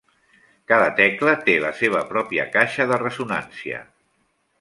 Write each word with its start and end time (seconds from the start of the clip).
Cada 0.69 0.85
tecla 0.99 1.35
té 1.49 1.57
la 1.65 1.69
seva 1.81 2.01
pròpia 2.13 2.45
caixa 2.57 2.87
de 2.93 2.99
ressonància. 3.03 3.83